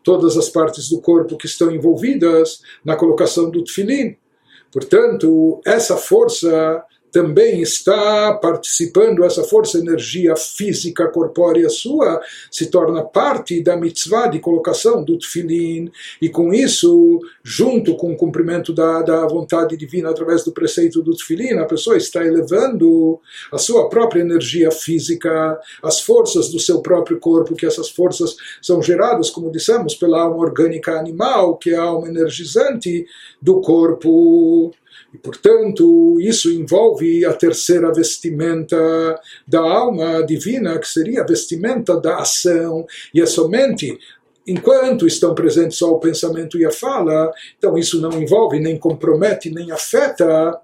Todas 0.02 0.38
as 0.38 0.50
partes 0.50 0.90
do 0.90 1.02
corpo 1.02 1.38
que 1.38 1.46
estão 1.46 1.70
envolvidas 1.72 2.62
na 2.86 2.96
colocação 2.96 3.50
do 3.50 3.64
tefilim. 3.64 4.16
Portanto, 4.72 5.62
essa 5.66 5.98
força 5.98 6.84
também 7.18 7.64
está 7.64 8.32
participando, 8.40 9.24
essa 9.24 9.44
força, 9.44 9.80
energia 9.80 10.36
física 10.36 11.08
corpórea 11.08 11.68
sua, 11.68 12.22
se 12.52 12.68
torna 12.68 13.04
parte 13.04 13.60
da 13.60 13.76
mitzvah 13.76 14.28
de 14.28 14.38
colocação 14.38 15.04
do 15.04 15.18
tefilin, 15.18 15.90
e 16.22 16.30
com 16.30 16.54
isso, 16.54 17.20
junto 17.44 17.98
com 17.98 18.14
o 18.14 18.16
cumprimento 18.16 18.72
da, 18.72 19.02
da 19.02 19.26
vontade 19.26 19.76
divina 19.76 20.12
através 20.12 20.44
do 20.44 20.52
preceito 20.52 21.02
do 21.02 21.16
tefilin, 21.16 21.58
a 21.58 21.66
pessoa 21.66 21.98
está 21.98 22.24
elevando 22.24 23.20
a 23.52 23.58
sua 23.58 23.90
própria 23.90 24.22
energia 24.22 24.70
física, 24.70 25.60
as 25.82 26.00
forças 26.00 26.50
do 26.50 26.60
seu 26.60 26.84
próprio 26.84 27.20
corpo, 27.20 27.56
que 27.56 27.66
essas 27.66 27.90
forças 27.90 28.36
são 28.62 28.80
geradas, 28.80 29.32
como 29.32 29.52
dissemos, 29.52 29.96
pela 29.96 30.22
alma 30.22 30.38
orgânica 30.38 31.00
animal, 31.00 31.58
que 31.58 31.72
é 31.72 31.78
a 31.78 31.82
alma 31.82 32.08
energizante 32.08 33.08
do 33.42 33.60
corpo. 33.60 34.72
E, 35.14 35.18
portanto, 35.18 36.18
isso 36.20 36.52
envolve 36.52 37.26
a 37.26 37.34
terceira 37.34 37.92
vestimenta 37.94 38.78
da 39.48 39.62
alma 39.62 40.22
divina, 40.24 40.78
que 40.80 40.88
seria 40.88 41.22
a 41.22 41.26
vestimenta 41.26 42.00
da 42.00 42.18
ação, 42.18 42.86
e 43.14 43.22
é 43.22 43.26
somente 43.26 43.98
enquanto 44.48 45.06
estão 45.06 45.36
presentes 45.36 45.78
só 45.78 45.92
o 45.92 46.00
pensamento 46.00 46.58
e 46.58 46.66
a 46.66 46.72
fala, 46.72 47.32
então 47.58 47.78
isso 47.78 48.00
não 48.00 48.14
envolve, 48.22 48.60
nem 48.60 48.78
compromete, 48.78 49.50
nem 49.50 49.72
afeta 49.72 50.58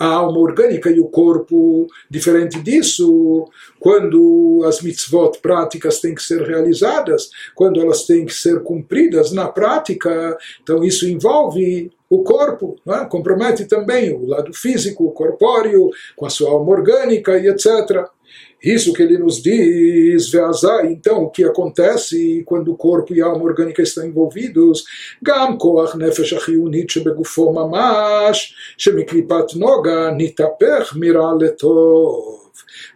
a 0.00 0.06
alma 0.06 0.38
orgânica 0.38 0.90
e 0.90 0.98
o 0.98 1.08
corpo. 1.08 1.86
Diferente 2.08 2.58
disso, 2.62 3.46
quando 3.78 4.62
as 4.66 4.80
mitzvot 4.80 5.38
práticas 5.42 6.00
têm 6.00 6.14
que 6.14 6.22
ser 6.22 6.40
realizadas, 6.40 7.28
quando 7.54 7.78
elas 7.78 8.04
têm 8.04 8.24
que 8.24 8.32
ser 8.32 8.62
cumpridas 8.62 9.30
na 9.30 9.46
prática, 9.46 10.38
então 10.62 10.82
isso 10.82 11.06
envolve 11.06 11.92
o 12.08 12.24
corpo, 12.24 12.76
é? 12.88 13.04
compromete 13.04 13.66
também 13.66 14.12
o 14.12 14.26
lado 14.26 14.52
físico, 14.54 15.04
o 15.04 15.12
corpóreo, 15.12 15.90
com 16.16 16.24
a 16.24 16.30
sua 16.30 16.50
alma 16.50 16.72
orgânica 16.72 17.38
e 17.38 17.46
etc. 17.46 18.08
Isso 18.63 18.93
que 18.93 19.03
ele 19.03 19.17
nos 19.17 19.43
diz, 19.43 20.29
Veazai, 20.31 20.87
então, 20.87 21.23
o 21.23 21.29
que 21.29 21.43
acontece 21.43 22.41
quando 22.45 22.71
o 22.71 22.77
corpo 22.77 23.13
e 23.13 23.21
a 23.21 23.25
alma 23.25 23.43
orgânica 23.43 23.81
estão 23.81 24.05
envolvidos? 24.05 24.83
Gam 25.21 25.57
koach 25.57 25.95
nefesh 25.95 26.33
achiunit 26.33 26.91
shebegufo 26.91 27.53
mamash, 27.53 28.55
shemiklipat 28.77 29.55
noga 29.55 30.11
nitapech 30.11 30.95
mira 30.95 31.31
letov. 31.33 32.45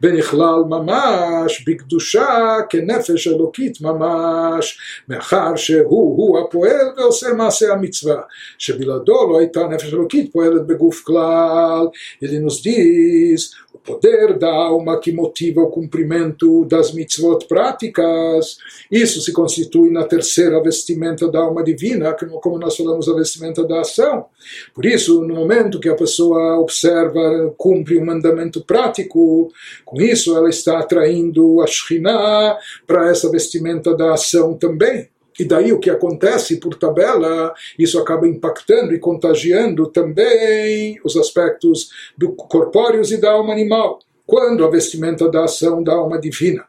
ונכלל 0.01 0.63
ממש 0.69 1.63
בקדושה 1.67 2.57
כנפש 2.69 3.27
אלוקית 3.27 3.81
ממש, 3.81 4.79
מאחר 5.09 5.55
שהוא-הוא 5.55 6.39
הפועל 6.39 6.87
ועושה 6.97 7.33
מעשה 7.33 7.73
המצווה, 7.73 8.21
שבלעדו 8.57 9.27
לא 9.31 9.39
הייתה 9.39 9.67
נפש 9.67 9.93
אלוקית 9.93 10.33
פועלת 10.33 10.67
בגוף 10.67 11.03
כלל. 11.03 11.87
Ele 12.21 12.39
nos 12.39 12.61
diz 12.63 13.41
o 13.62 13.62
poder 13.84 14.38
da 14.38 14.50
alma 14.50 14.98
que 14.98 15.12
motiva 15.12 15.60
o 15.60 15.70
cumprimento 15.70 16.64
das 16.64 16.92
mitzvot 16.92 17.46
práticas. 17.46 18.56
Isso 18.90 19.20
se 19.20 19.32
constitui 19.32 19.90
na 19.90 20.04
terceira 20.04 20.62
vestimenta 20.62 21.30
da 21.30 21.40
alma 21.40 21.62
divina, 21.62 22.16
como 22.40 22.58
nós 22.58 22.76
falamos, 22.76 23.08
a 23.08 23.14
vestimenta 23.14 23.62
da 23.64 23.80
ação. 23.80 24.26
Por 24.74 24.86
isso, 24.86 25.22
no 25.22 25.34
momento 25.34 25.78
que 25.78 25.88
a 25.88 25.94
pessoa 25.94 26.58
observa, 26.58 27.54
cumpre 27.56 27.98
um 27.98 28.06
mandamento 28.06 28.64
prático, 28.64 29.52
com 29.84 30.00
isso 30.00 30.36
ela 30.36 30.48
está 30.48 30.78
atraindo 30.78 31.60
a 31.60 31.66
Shekhinah 31.66 32.58
para 32.86 33.10
essa 33.10 33.30
vestimenta 33.30 33.94
da 33.94 34.14
ação 34.14 34.54
também. 34.54 35.08
E 35.38 35.44
daí 35.44 35.72
o 35.72 35.80
que 35.80 35.90
acontece 35.90 36.60
por 36.60 36.76
tabela, 36.76 37.52
isso 37.78 37.98
acaba 37.98 38.26
impactando 38.28 38.94
e 38.94 38.98
contagiando 38.98 39.88
também 39.88 41.00
os 41.04 41.16
aspectos 41.16 41.88
do 42.16 42.32
corpóreos 42.32 43.10
e 43.10 43.16
da 43.16 43.32
alma 43.32 43.52
animal, 43.52 43.98
quando 44.26 44.64
a 44.64 44.70
vestimenta 44.70 45.28
da 45.28 45.44
ação 45.44 45.82
da 45.82 45.92
alma 45.92 46.20
divina 46.20 46.64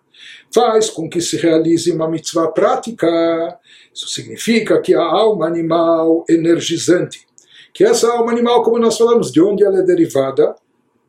faz 0.53 0.89
com 0.89 1.09
que 1.09 1.21
se 1.21 1.37
realize 1.37 1.91
uma 1.91 2.09
mitzvah 2.09 2.47
prática. 2.47 3.07
Isso 3.93 4.07
significa 4.07 4.81
que 4.81 4.93
a 4.93 5.01
alma 5.01 5.45
animal 5.45 6.23
energizante, 6.29 7.25
que 7.73 7.83
essa 7.83 8.09
alma 8.09 8.31
animal, 8.31 8.63
como 8.63 8.79
nós 8.79 8.97
falamos, 8.97 9.31
de 9.31 9.41
onde 9.41 9.63
ela 9.63 9.79
é 9.79 9.83
derivada? 9.83 10.55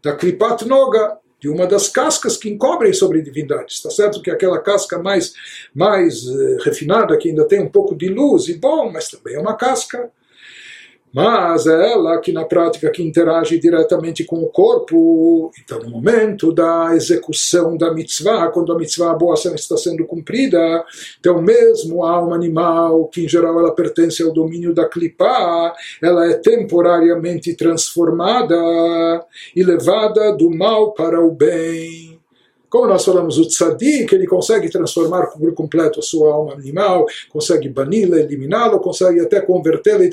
Da 0.03 0.15
Kripat 0.15 0.67
Noga, 0.67 1.19
de 1.41 1.49
uma 1.49 1.67
das 1.67 1.89
cascas 1.89 2.37
que 2.37 2.49
encobrem 2.49 2.93
sobre 2.93 3.23
divindades. 3.23 3.77
Está 3.77 3.91
certo 3.91 4.23
que 4.23 4.31
aquela 4.31 4.59
casca 4.59 4.99
mais, 4.99 5.35
mais 5.75 6.25
uh, 6.25 6.57
refinada, 6.65 7.17
que 7.17 7.29
ainda 7.29 7.47
tem 7.47 7.61
um 7.61 7.69
pouco 7.69 7.95
de 7.95 8.09
luz 8.09 8.49
e 8.49 8.55
bom, 8.55 8.91
mas 8.91 9.09
também 9.09 9.35
é 9.35 9.41
uma 9.41 9.57
casca 9.57 10.11
mas 11.13 11.67
é 11.67 11.93
ela 11.93 12.21
que 12.21 12.33
na 12.33 12.45
prática 12.45 12.91
que 12.91 13.03
interage 13.03 13.59
diretamente 13.59 14.25
com 14.25 14.43
o 14.43 14.49
corpo. 14.49 15.51
Então, 15.63 15.79
no 15.79 15.91
momento 15.91 16.53
da 16.53 16.95
execução 16.95 17.77
da 17.77 17.93
mitzvah, 17.93 18.49
quando 18.49 18.73
a 18.73 18.79
mitzvah 18.79 19.15
boa 19.15 19.35
está 19.35 19.77
sendo 19.77 20.05
cumprida, 20.05 20.85
então 21.19 21.41
mesmo 21.41 22.05
a 22.05 22.11
alma 22.11 22.37
animal, 22.37 23.07
que 23.09 23.25
em 23.25 23.29
geral 23.29 23.59
ela 23.59 23.75
pertence 23.75 24.23
ao 24.23 24.33
domínio 24.33 24.75
da 24.75 24.87
clipá, 24.87 25.75
ela 26.03 26.27
é 26.27 26.35
temporariamente 26.35 27.55
transformada 27.55 28.57
e 29.55 29.63
levada 29.63 30.33
do 30.37 30.51
mal 30.51 30.93
para 30.93 31.21
o 31.21 31.31
bem. 31.31 32.16
Como 32.69 32.87
nós 32.87 33.05
falamos, 33.05 33.39
o 33.39 33.47
tzadik, 33.47 34.13
ele 34.15 34.27
consegue 34.27 34.69
transformar 34.69 35.27
por 35.27 35.55
completo 35.55 36.01
a 36.01 36.03
sua 36.03 36.33
alma 36.33 36.53
animal, 36.53 37.07
consegue 37.31 37.69
bani-la, 37.69 38.19
eliminá-la, 38.19 38.79
consegue 38.79 39.21
até 39.21 39.41
convertê-la 39.41 40.05
e 40.05 40.11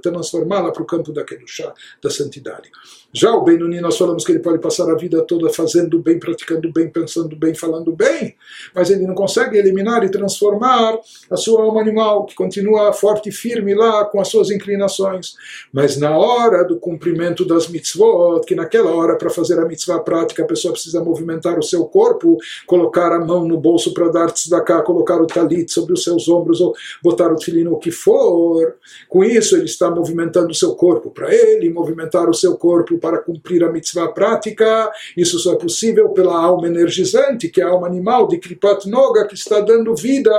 transformá-la 0.00 0.70
para 0.70 0.82
o 0.82 0.86
campo 0.86 1.12
da 1.12 1.24
Kedushá, 1.24 1.72
da 2.02 2.10
santidade. 2.10 2.70
Já 3.16 3.32
o 3.32 3.44
Benuni, 3.44 3.80
nós 3.80 3.96
falamos 3.96 4.24
que 4.24 4.32
ele 4.32 4.40
pode 4.40 4.58
passar 4.58 4.90
a 4.90 4.96
vida 4.96 5.22
toda 5.22 5.48
fazendo 5.48 6.00
bem, 6.00 6.18
praticando 6.18 6.72
bem, 6.72 6.90
pensando 6.90 7.36
bem, 7.36 7.54
falando 7.54 7.92
bem, 7.92 8.34
mas 8.74 8.90
ele 8.90 9.06
não 9.06 9.14
consegue 9.14 9.56
eliminar 9.56 10.02
e 10.02 10.10
transformar 10.10 10.98
a 11.30 11.36
sua 11.36 11.62
alma 11.62 11.80
animal, 11.80 12.26
que 12.26 12.34
continua 12.34 12.92
forte 12.92 13.28
e 13.28 13.32
firme 13.32 13.72
lá 13.72 14.04
com 14.04 14.20
as 14.20 14.26
suas 14.26 14.50
inclinações. 14.50 15.34
Mas 15.72 15.96
na 15.96 16.18
hora 16.18 16.64
do 16.64 16.76
cumprimento 16.76 17.44
das 17.44 17.68
mitzvot, 17.68 18.44
que 18.46 18.54
naquela 18.56 18.90
hora, 18.90 19.16
para 19.16 19.30
fazer 19.30 19.60
a 19.60 19.64
mitzvah 19.64 20.00
prática, 20.00 20.42
a 20.42 20.46
pessoa 20.46 20.72
precisa 20.72 21.02
movimentar 21.02 21.56
o 21.56 21.62
seu 21.62 21.84
corpo, 21.94 22.36
colocar 22.66 23.12
a 23.12 23.24
mão 23.24 23.46
no 23.46 23.56
bolso 23.56 23.94
para 23.94 24.08
dar 24.08 24.32
cá, 24.64 24.82
colocar 24.82 25.22
o 25.22 25.28
talit 25.28 25.72
sobre 25.72 25.92
os 25.92 26.02
seus 26.02 26.28
ombros, 26.28 26.60
ou 26.60 26.74
botar 27.00 27.32
o 27.32 27.40
filino 27.40 27.72
o 27.74 27.78
que 27.78 27.92
for. 27.92 28.74
Com 29.08 29.22
isso, 29.22 29.54
ele 29.54 29.66
está 29.66 29.88
movimentando 29.88 30.50
o 30.50 30.54
seu 30.54 30.74
corpo 30.74 31.10
para 31.10 31.32
ele, 31.32 31.70
movimentar 31.70 32.28
o 32.28 32.34
seu 32.34 32.56
corpo 32.56 32.98
para 32.98 33.18
cumprir 33.18 33.62
a 33.62 33.70
mitzvah 33.70 34.08
prática. 34.08 34.90
Isso 35.16 35.38
só 35.38 35.52
é 35.52 35.56
possível 35.56 36.08
pela 36.08 36.36
alma 36.36 36.66
energizante, 36.66 37.48
que 37.48 37.60
é 37.60 37.64
a 37.64 37.68
alma 37.68 37.86
animal 37.86 38.26
de 38.26 38.38
Kripat 38.38 38.88
Noga, 38.88 39.28
que 39.28 39.34
está 39.34 39.60
dando 39.60 39.94
vida 39.94 40.32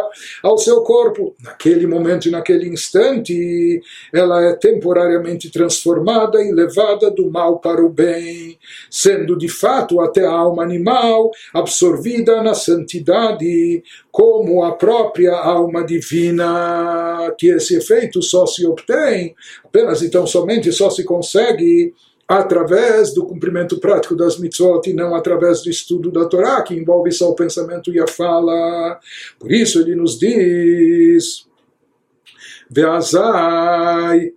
ao 0.43 0.57
seu 0.57 0.81
corpo. 0.81 1.33
Naquele 1.41 1.87
momento 1.87 2.27
e 2.27 2.31
naquele 2.31 2.67
instante, 2.67 3.81
ela 4.13 4.43
é 4.43 4.53
temporariamente 4.55 5.49
transformada 5.49 6.43
e 6.43 6.51
levada 6.51 7.09
do 7.09 7.31
mal 7.31 7.59
para 7.59 7.81
o 7.81 7.87
bem, 7.87 8.59
sendo 8.89 9.37
de 9.37 9.47
fato 9.47 10.01
até 10.01 10.25
a 10.25 10.31
alma 10.31 10.61
animal 10.61 11.31
absorvida 11.53 12.41
na 12.43 12.53
santidade, 12.53 13.83
como 14.11 14.63
a 14.63 14.73
própria 14.73 15.33
alma 15.33 15.83
divina, 15.83 17.33
que 17.37 17.47
esse 17.47 17.75
efeito 17.75 18.21
só 18.21 18.45
se 18.45 18.65
obtém, 18.65 19.35
apenas 19.63 20.01
então 20.01 20.25
somente 20.25 20.71
só 20.71 20.89
se 20.89 21.03
consegue 21.03 21.93
através 22.27 23.13
do 23.13 23.25
cumprimento 23.25 23.79
prático 23.79 24.15
das 24.15 24.39
mitzvot 24.39 24.89
e 24.89 24.93
não 24.93 25.13
através 25.13 25.61
do 25.61 25.69
estudo 25.69 26.11
da 26.11 26.25
Torá, 26.25 26.61
que 26.63 26.73
envolve 26.73 27.11
só 27.11 27.29
o 27.29 27.35
pensamento 27.35 27.93
e 27.93 27.99
a 27.99 28.07
fala. 28.07 28.99
Por 29.39 29.51
isso 29.51 29.79
ele 29.79 29.95
nos 29.95 30.17
diz: 30.17 31.45
Veazai 32.69 34.33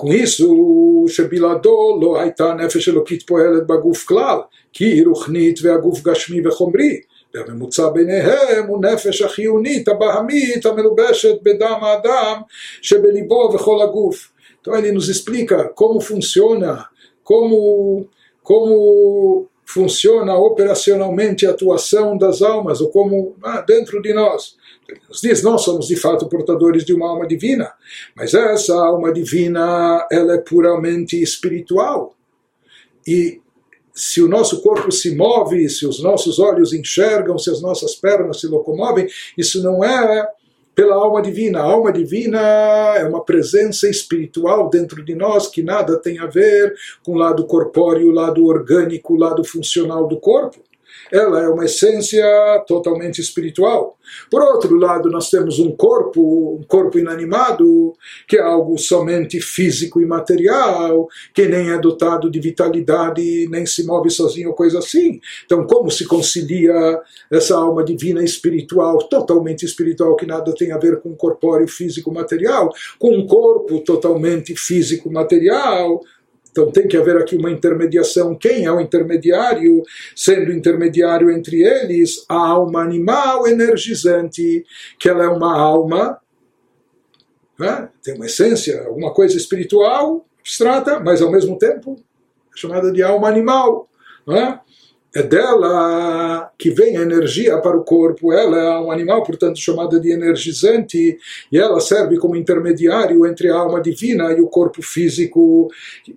Com 0.00 0.12
isso, 0.12 1.08
שבלעדו 1.08 1.98
לא 2.02 2.20
הייתה 2.20 2.54
נפש 2.54 2.88
אלוקית 2.88 3.22
פועלת 3.22 3.66
בגוף 3.66 4.06
כלל, 4.06 4.38
כי 4.72 4.84
היא 4.84 5.06
רוחנית 5.06 5.58
והגוף 5.62 6.02
גשמי 6.02 6.46
וחומרי. 6.46 7.00
והממוצע 7.34 7.88
ביניהם 7.88 8.66
הוא 8.66 8.84
נפש 8.84 9.22
החיונית, 9.22 9.88
הבהמית, 9.88 10.66
המלובשת 10.66 11.34
בדם 11.42 11.78
האדם 11.82 12.40
שבליבו 12.82 13.50
וכל 13.54 13.82
הגוף. 13.82 14.32
Então 14.66 14.76
ele 14.76 14.90
nos 14.90 15.08
explica 15.08 15.68
como 15.68 16.00
funciona, 16.00 16.88
como, 17.22 18.08
como 18.42 19.46
funciona 19.64 20.36
operacionalmente 20.36 21.46
a 21.46 21.50
atuação 21.50 22.18
das 22.18 22.42
almas, 22.42 22.80
ou 22.80 22.90
como 22.90 23.36
ah, 23.44 23.60
dentro 23.60 24.02
de 24.02 24.12
nós. 24.12 24.56
Nos 25.07 25.21
diz, 25.21 25.43
nós 25.43 25.61
somos 25.61 25.87
de 25.87 25.95
fato 25.95 26.27
portadores 26.27 26.83
de 26.85 26.93
uma 26.93 27.09
alma 27.09 27.27
divina, 27.27 27.71
mas 28.15 28.33
essa 28.33 28.73
alma 28.73 29.11
divina 29.11 30.07
ela 30.11 30.35
é 30.35 30.37
puramente 30.37 31.21
espiritual. 31.21 32.15
E 33.07 33.39
se 33.93 34.21
o 34.21 34.27
nosso 34.27 34.61
corpo 34.61 34.91
se 34.91 35.15
move, 35.15 35.67
se 35.69 35.85
os 35.85 36.01
nossos 36.01 36.39
olhos 36.39 36.73
enxergam, 36.73 37.37
se 37.37 37.49
as 37.49 37.61
nossas 37.61 37.95
pernas 37.95 38.39
se 38.39 38.47
locomovem, 38.47 39.07
isso 39.37 39.61
não 39.61 39.83
é 39.83 40.27
pela 40.73 40.95
alma 40.95 41.21
divina. 41.21 41.59
A 41.59 41.63
alma 41.63 41.91
divina 41.91 42.39
é 42.97 43.03
uma 43.03 43.23
presença 43.23 43.89
espiritual 43.89 44.69
dentro 44.69 45.03
de 45.03 45.13
nós 45.13 45.47
que 45.47 45.61
nada 45.61 45.97
tem 45.97 46.19
a 46.19 46.25
ver 46.25 46.73
com 47.03 47.13
o 47.13 47.17
lado 47.17 47.45
corpóreo, 47.45 48.07
o 48.07 48.13
lado 48.13 48.45
orgânico, 48.45 49.13
o 49.13 49.17
lado 49.17 49.43
funcional 49.43 50.07
do 50.07 50.19
corpo 50.19 50.59
ela 51.11 51.41
é 51.41 51.49
uma 51.49 51.65
essência 51.65 52.25
totalmente 52.67 53.19
espiritual. 53.19 53.97
Por 54.29 54.41
outro 54.41 54.75
lado, 54.75 55.09
nós 55.09 55.29
temos 55.29 55.59
um 55.59 55.75
corpo, 55.75 56.57
um 56.59 56.63
corpo 56.63 56.99
inanimado, 56.99 57.93
que 58.27 58.37
é 58.37 58.41
algo 58.41 58.77
somente 58.77 59.39
físico 59.39 60.01
e 60.01 60.05
material, 60.05 61.07
que 61.33 61.47
nem 61.47 61.69
é 61.69 61.77
dotado 61.77 62.29
de 62.29 62.39
vitalidade, 62.39 63.47
nem 63.49 63.65
se 63.65 63.85
move 63.85 64.09
sozinho, 64.09 64.53
coisa 64.53 64.79
assim. 64.79 65.19
Então, 65.45 65.65
como 65.65 65.89
se 65.89 66.05
concilia 66.05 66.99
essa 67.29 67.55
alma 67.55 67.83
divina 67.83 68.23
espiritual, 68.23 68.97
totalmente 69.07 69.65
espiritual, 69.65 70.15
que 70.15 70.25
nada 70.25 70.53
tem 70.53 70.71
a 70.71 70.77
ver 70.77 71.01
com 71.01 71.15
corpóreo, 71.15 71.67
físico, 71.67 72.13
material, 72.13 72.69
com 72.99 73.15
um 73.15 73.25
corpo 73.25 73.79
totalmente 73.81 74.55
físico, 74.55 75.11
material? 75.11 76.01
Então 76.51 76.69
tem 76.69 76.87
que 76.87 76.97
haver 76.97 77.17
aqui 77.17 77.37
uma 77.37 77.49
intermediação. 77.49 78.35
Quem 78.35 78.65
é 78.65 78.71
o 78.71 78.81
intermediário? 78.81 79.81
Sendo 80.15 80.51
intermediário 80.51 81.31
entre 81.31 81.63
eles 81.63 82.25
a 82.27 82.35
alma 82.35 82.81
animal 82.81 83.47
energizante, 83.47 84.65
que 84.99 85.09
ela 85.09 85.23
é 85.23 85.29
uma 85.29 85.57
alma, 85.57 86.19
né? 87.57 87.89
tem 88.03 88.15
uma 88.15 88.25
essência, 88.25 88.83
alguma 88.85 89.13
coisa 89.13 89.37
espiritual, 89.37 90.25
abstrata, 90.39 90.99
mas 90.99 91.21
ao 91.21 91.31
mesmo 91.31 91.57
tempo 91.57 91.95
é 92.53 92.57
chamada 92.57 92.91
de 92.91 93.01
alma 93.01 93.29
animal. 93.29 93.89
Né? 94.27 94.59
É 95.13 95.21
dela 95.21 96.49
que 96.57 96.69
vem 96.69 96.95
a 96.95 97.01
energia 97.01 97.57
para 97.57 97.77
o 97.77 97.83
corpo. 97.83 98.31
Ela 98.31 98.57
é 98.57 98.79
um 98.79 98.91
animal, 98.91 99.23
portanto, 99.23 99.59
chamada 99.59 99.99
de 99.99 100.11
energizante, 100.11 101.17
e 101.51 101.57
ela 101.57 101.81
serve 101.81 102.17
como 102.17 102.35
intermediário 102.35 103.25
entre 103.25 103.49
a 103.49 103.55
alma 103.55 103.81
divina 103.81 104.31
e 104.31 104.39
o 104.39 104.47
corpo 104.47 104.81
físico. 104.81 105.69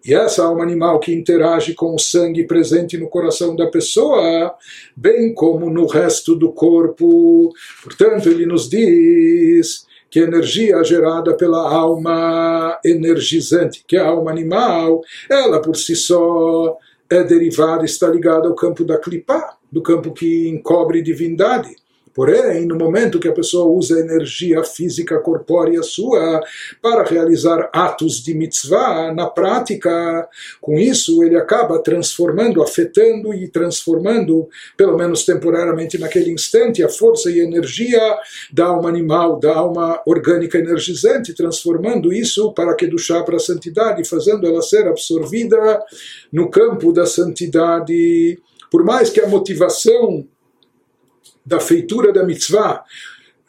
E 0.04 0.14
essa 0.14 0.44
alma 0.44 0.62
animal 0.62 1.00
que 1.00 1.12
interage 1.12 1.74
com 1.74 1.94
o 1.94 1.98
sangue 1.98 2.46
presente 2.46 2.96
no 2.96 3.08
coração 3.08 3.56
da 3.56 3.66
pessoa, 3.66 4.54
bem 4.96 5.34
como 5.34 5.68
no 5.68 5.86
resto 5.86 6.36
do 6.36 6.52
corpo. 6.52 7.52
Portanto, 7.82 8.28
ele 8.28 8.46
nos 8.46 8.68
diz 8.68 9.86
que 10.08 10.20
energia 10.20 10.84
gerada 10.84 11.36
pela 11.36 11.68
alma 11.68 12.78
energizante, 12.84 13.84
que 13.84 13.96
é 13.96 14.00
a 14.00 14.06
alma 14.06 14.30
animal, 14.30 15.00
ela 15.28 15.60
por 15.60 15.74
si 15.74 15.96
só 15.96 16.78
é 17.10 17.22
derivada, 17.22 17.84
está 17.84 18.08
ligada 18.08 18.48
ao 18.48 18.54
campo 18.54 18.84
da 18.84 18.98
clipá, 18.98 19.56
do 19.70 19.82
campo 19.82 20.12
que 20.12 20.48
encobre 20.48 21.02
divindade. 21.02 21.74
Porém, 22.14 22.64
no 22.64 22.76
momento 22.76 23.18
que 23.18 23.26
a 23.26 23.32
pessoa 23.32 23.66
usa 23.66 23.96
a 23.96 24.00
energia 24.00 24.62
física 24.62 25.18
corpórea 25.18 25.82
sua 25.82 26.40
para 26.80 27.02
realizar 27.02 27.68
atos 27.72 28.22
de 28.22 28.32
mitzvah, 28.32 29.12
na 29.12 29.26
prática, 29.26 30.28
com 30.60 30.78
isso 30.78 31.24
ele 31.24 31.36
acaba 31.36 31.82
transformando, 31.82 32.62
afetando 32.62 33.34
e 33.34 33.48
transformando, 33.48 34.48
pelo 34.76 34.96
menos 34.96 35.24
temporariamente 35.24 35.98
naquele 35.98 36.30
instante, 36.30 36.84
a 36.84 36.88
força 36.88 37.28
e 37.30 37.40
energia 37.40 38.00
da 38.52 38.66
alma 38.66 38.88
animal, 38.88 39.40
da 39.40 39.52
alma 39.52 40.00
orgânica 40.06 40.56
energizante, 40.56 41.34
transformando 41.34 42.12
isso 42.12 42.52
para 42.52 42.76
que 42.76 42.86
do 42.86 42.98
chá 42.98 43.24
para 43.24 43.36
a 43.36 43.40
santidade, 43.40 44.08
fazendo 44.08 44.46
ela 44.46 44.62
ser 44.62 44.86
absorvida 44.86 45.82
no 46.32 46.48
campo 46.48 46.92
da 46.92 47.06
santidade. 47.06 48.38
Por 48.70 48.84
mais 48.84 49.10
que 49.10 49.20
a 49.20 49.26
motivação 49.26 50.26
da 51.44 51.60
feitura 51.60 52.12
da 52.12 52.24
mitzvah, 52.24 52.84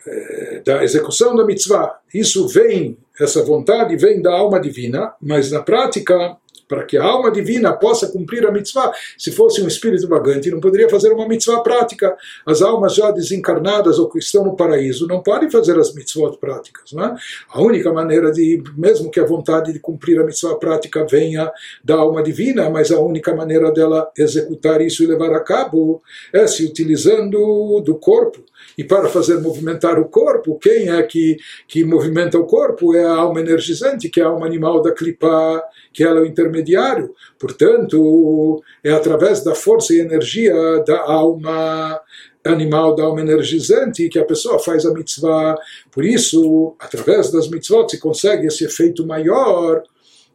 eh, 0.06 0.62
da 0.66 0.84
execução 0.84 1.36
da 1.36 1.46
mitzvah. 1.46 2.00
Isso 2.14 2.48
vem, 2.48 2.98
essa 3.20 3.44
vontade 3.44 3.96
vem 3.96 4.22
da 4.22 4.32
alma 4.32 4.60
divina, 4.60 5.14
mas 5.22 5.52
na 5.52 5.62
prática 5.62 6.38
para 6.68 6.84
que 6.84 6.98
a 6.98 7.04
alma 7.04 7.32
divina 7.32 7.74
possa 7.74 8.08
cumprir 8.08 8.46
a 8.46 8.52
mitzvah. 8.52 8.92
Se 9.18 9.32
fosse 9.32 9.62
um 9.62 9.68
espírito 9.68 10.08
vagante, 10.08 10.52
não 10.52 10.60
poderia 10.60 10.90
fazer 10.90 11.12
uma 11.12 11.28
mitzvah 11.28 11.62
prática. 11.62 12.16
As 12.46 12.62
almas 12.62 12.96
já 12.96 13.12
desencarnadas 13.12 14.00
ou 14.00 14.10
que 14.10 14.20
estão 14.20 14.44
no 14.44 14.56
paraíso 14.56 15.08
não 15.08 15.22
podem 15.22 15.50
fazer 15.50 15.78
as 15.78 15.94
mitzvot 15.94 16.38
práticas. 16.38 16.92
Não 16.92 17.06
é? 17.06 17.16
A 17.50 17.62
única 17.62 17.92
maneira 17.92 18.32
de, 18.32 18.64
mesmo 18.76 19.12
que 19.12 19.20
a 19.20 19.26
vontade 19.26 19.72
de 19.72 19.80
cumprir 19.80 20.20
a 20.20 20.24
mitzvah 20.24 20.56
prática 20.56 21.06
venha 21.06 21.52
da 21.84 21.96
alma 21.96 22.24
divina, 22.24 22.70
mas 22.70 22.92
a 22.92 23.00
única 23.00 23.36
maneira 23.36 23.72
dela 23.72 24.10
executar 24.18 24.82
isso 24.82 25.04
e 25.04 25.08
levar 25.08 25.34
a 25.34 25.40
cabo 25.40 26.02
é 26.34 26.48
se 26.48 26.66
utilizando 26.66 27.82
do 27.82 27.96
corpo. 27.96 28.44
E 28.78 28.84
para 28.84 29.08
fazer 29.08 29.40
movimentar 29.40 30.00
o 30.00 30.06
corpo, 30.06 30.60
quem 30.60 30.90
é 30.90 31.02
que, 31.04 31.38
que 31.68 31.84
movimenta 31.84 32.38
o 32.38 32.46
corpo? 32.46 32.96
É 32.96 33.04
a 33.04 33.16
alma 33.16 33.40
energizante, 33.40 34.10
que 34.10 34.20
é 34.20 34.24
a 34.24 34.28
alma 34.28 34.46
animal 34.46 34.82
da 34.82 34.92
clipa, 34.92 35.64
que 35.94 36.04
ela 36.04 36.20
é 36.20 36.24
o 36.24 36.26
intermediário. 36.26 37.14
Portanto, 37.40 38.62
é 38.84 38.92
através 38.92 39.44
da 39.44 39.56
força 39.56 39.94
e 39.94 40.00
energia 40.00 40.54
da 40.86 41.00
alma 41.02 42.02
animal, 42.44 42.96
da 42.96 43.04
alma 43.04 43.22
energizante, 43.22 44.10
que 44.10 44.20
a 44.20 44.26
pessoa 44.26 44.60
faz 44.60 44.86
a 44.86 44.94
mitzvah. 44.94 45.58
Por 45.92 46.06
isso, 46.06 46.76
através 46.80 47.32
das 47.32 47.50
mitzvot, 47.50 47.90
se 47.90 48.00
consegue 48.00 48.48
esse 48.48 48.64
efeito 48.66 49.06
maior 49.06 49.84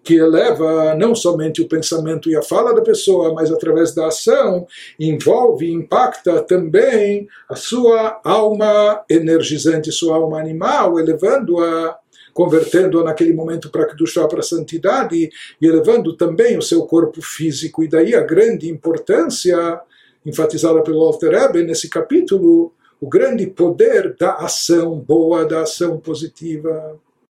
que 0.02 0.14
eleva 0.14 0.94
não 0.94 1.14
somente 1.14 1.60
o 1.60 1.68
pensamento 1.68 2.30
e 2.30 2.36
a 2.36 2.42
fala 2.42 2.74
da 2.74 2.80
pessoa, 2.80 3.34
mas 3.34 3.50
através 3.50 3.94
da 3.94 4.06
ação, 4.06 4.66
envolve, 4.98 5.70
impacta 5.70 6.40
também 6.42 7.28
a 7.48 7.54
sua 7.54 8.20
alma 8.24 9.04
energizante, 9.10 9.92
sua 9.92 10.16
alma 10.16 10.40
animal, 10.40 10.98
elevando-a, 10.98 11.98
convertendo-a 12.32 13.04
naquele 13.04 13.34
momento 13.34 13.70
para 13.70 13.86
Kedushá, 13.86 14.26
para 14.26 14.40
a 14.40 14.44
santidade, 14.44 15.28
e 15.60 15.66
elevando 15.66 16.16
também 16.16 16.56
o 16.56 16.62
seu 16.62 16.86
corpo 16.86 17.20
físico. 17.20 17.84
E 17.84 17.88
daí 17.88 18.14
a 18.14 18.22
grande 18.22 18.70
importância, 18.70 19.80
enfatizada 20.24 20.82
pelo 20.82 21.00
Alter 21.00 21.30
Rebbe 21.30 21.62
nesse 21.62 21.90
capítulo, 21.90 22.72
o 23.00 23.08
grande 23.08 23.46
poder 23.46 24.14
da 24.18 24.34
ação 24.34 24.98
boa, 24.98 25.44
da 25.44 25.62
ação 25.62 25.98
positiva. 25.98 26.98